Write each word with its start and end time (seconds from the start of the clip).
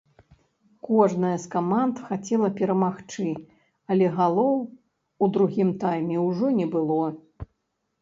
Кожная 0.87 1.33
з 1.43 1.51
каманд 1.55 1.95
хацела 2.07 2.49
перамагчы, 2.57 3.29
але 3.93 4.11
галоў 4.19 4.59
у 5.23 5.25
другім 5.39 5.69
тайме 5.89 6.17
ўжо 6.29 6.47
не 6.61 6.67
было. 6.77 7.03